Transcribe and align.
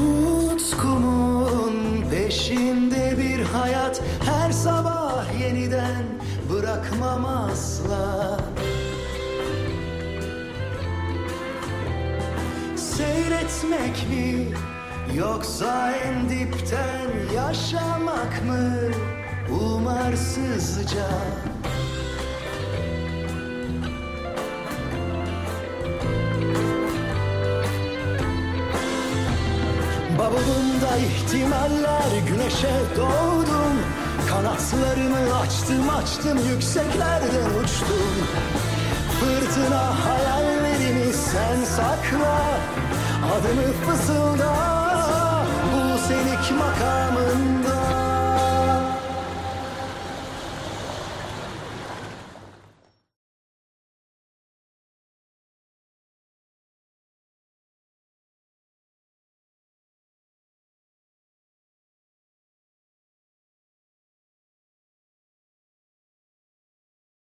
Tutkumun 0.00 2.04
peşinde 2.10 3.14
bir 3.18 3.44
hayat 3.44 4.02
Her 4.24 4.52
sabah 4.52 5.40
yeniden 5.40 6.04
bırakmam 6.52 7.24
asla. 7.24 8.36
Seyretmek 12.76 14.06
mi 14.10 14.48
yoksa 15.14 15.92
en 15.92 16.28
dipten 16.28 17.34
yaşamak 17.34 18.44
mı? 18.46 18.70
Umarsızca. 19.60 21.08
Bavulumda 30.20 30.96
ihtimaller 30.96 32.10
güneşe 32.28 32.76
doğdum. 32.96 33.76
Kanatlarımı 34.28 35.36
açtım 35.38 35.90
açtım 35.90 36.38
yükseklerden 36.50 37.50
uçtum. 37.64 38.14
Fırtına 39.20 40.06
hayallerimi 40.06 41.12
sen 41.12 41.64
sakla. 41.64 42.40
Adımı 43.32 43.72
fısılda 43.72 44.54
Bu 45.72 45.98
senik 46.08 46.60
makamında 46.60 47.29